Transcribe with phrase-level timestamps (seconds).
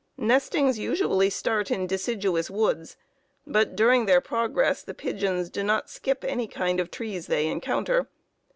[0.17, 2.97] Nestings usually start in deciduous woods,
[3.45, 8.07] but during their progress the pigeons do not skip any kind of trees they encounter.